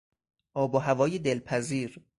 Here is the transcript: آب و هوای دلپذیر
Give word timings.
آب 0.53 0.75
و 0.75 0.77
هوای 0.77 1.19
دلپذیر 1.19 2.01